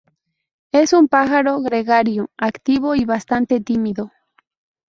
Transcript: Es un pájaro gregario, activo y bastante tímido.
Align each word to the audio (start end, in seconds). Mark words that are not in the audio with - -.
Es 0.71 0.93
un 0.93 1.07
pájaro 1.07 1.59
gregario, 1.61 2.31
activo 2.35 2.95
y 2.95 3.05
bastante 3.05 3.59
tímido. 3.61 4.09